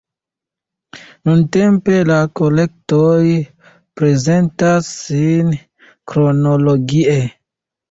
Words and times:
Nuntempe 1.29 1.97
la 2.11 2.17
kolektoj 2.39 3.21
prezentas 4.01 4.91
sin 5.05 5.55
kronologie. 6.15 7.17